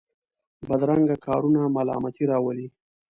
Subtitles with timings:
[0.67, 2.67] بدرنګه کارونه ملامتۍ راولي